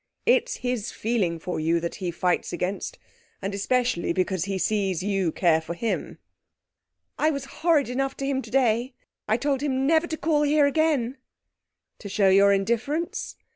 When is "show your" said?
12.09-12.51